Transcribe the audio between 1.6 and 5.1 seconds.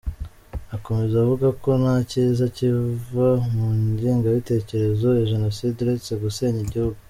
ko nta cyiza kiva mu ngengabitekerezo